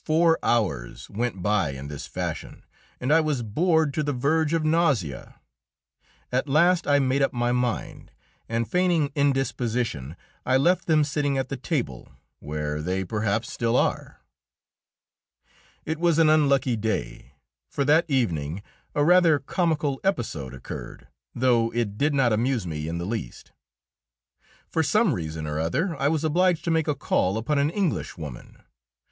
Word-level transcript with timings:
Four 0.00 0.36
hours 0.42 1.08
went 1.08 1.40
by 1.40 1.70
in 1.70 1.86
this 1.86 2.08
fashion, 2.08 2.64
and 2.98 3.12
I 3.12 3.20
was 3.20 3.44
bored 3.44 3.94
to 3.94 4.02
the 4.02 4.12
verge 4.12 4.52
of 4.52 4.64
nausea. 4.64 5.38
At 6.32 6.48
last 6.48 6.88
I 6.88 6.98
made 6.98 7.22
up 7.22 7.32
my 7.32 7.52
mind, 7.52 8.10
and 8.48 8.68
feigning 8.68 9.12
indisposition 9.14 10.16
I 10.44 10.56
left 10.56 10.88
them 10.88 11.04
sitting 11.04 11.38
at 11.38 11.50
the 11.50 11.56
table 11.56 12.10
where 12.40 12.82
they 12.82 13.04
perhaps 13.04 13.48
still 13.52 13.76
are. 13.76 14.22
It 15.84 16.00
was 16.00 16.18
an 16.18 16.28
unlucky 16.28 16.74
day, 16.74 17.34
for 17.70 17.84
that 17.84 18.06
evening 18.08 18.60
a 18.92 19.04
rather 19.04 19.38
comical 19.38 20.00
episode 20.02 20.52
occurred, 20.52 21.06
though 21.32 21.70
it 21.72 21.96
did 21.96 22.12
not 22.12 22.32
amuse 22.32 22.66
me 22.66 22.88
in 22.88 22.98
the 22.98 23.06
least. 23.06 23.52
For 24.66 24.82
some 24.82 25.12
reason 25.14 25.46
or 25.46 25.60
other 25.60 25.94
I 25.96 26.08
was 26.08 26.24
obliged 26.24 26.64
to 26.64 26.72
make 26.72 26.88
a 26.88 26.96
call 26.96 27.38
upon 27.38 27.60
an 27.60 27.70
Englishwoman. 27.70 28.58